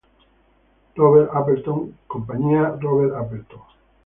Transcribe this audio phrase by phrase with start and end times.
[0.97, 2.55] Robert Appleton Company.